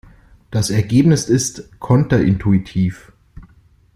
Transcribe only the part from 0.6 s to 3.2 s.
Ergebnis ist konterintuitiv.